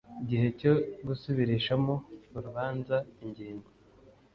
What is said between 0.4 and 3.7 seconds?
cyo gusubirishamo urubanza ingingo